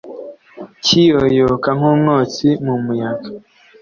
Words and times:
kiyoyoka 0.83 1.69
nk’umwotsi 1.77 2.47
mu 2.65 2.75
muyaga, 2.83 3.29